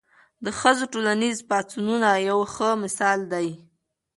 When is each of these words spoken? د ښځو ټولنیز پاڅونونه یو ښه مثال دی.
د 0.45 0.47
ښځو 0.59 0.85
ټولنیز 0.93 1.37
پاڅونونه 1.49 2.09
یو 2.29 2.39
ښه 2.53 2.69
مثال 2.83 3.19
دی. 3.33 3.47